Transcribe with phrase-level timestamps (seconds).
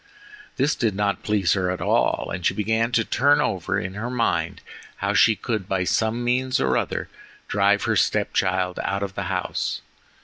[0.55, 4.09] This did not please her at all, and she began to turn over in her
[4.09, 4.61] mind
[4.95, 7.07] how she could, by some means or other,
[7.47, 9.81] drive her step child out of the house.